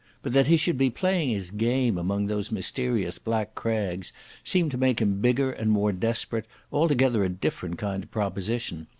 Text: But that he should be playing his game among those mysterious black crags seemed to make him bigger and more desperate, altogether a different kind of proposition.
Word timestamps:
But 0.23 0.33
that 0.33 0.47
he 0.47 0.57
should 0.57 0.79
be 0.79 0.89
playing 0.89 1.29
his 1.29 1.51
game 1.51 1.95
among 1.95 2.25
those 2.25 2.51
mysterious 2.51 3.19
black 3.19 3.53
crags 3.53 4.11
seemed 4.43 4.71
to 4.71 4.77
make 4.79 4.99
him 4.99 5.21
bigger 5.21 5.51
and 5.51 5.69
more 5.69 5.91
desperate, 5.91 6.47
altogether 6.73 7.23
a 7.23 7.29
different 7.29 7.77
kind 7.77 8.05
of 8.05 8.09
proposition. 8.09 8.87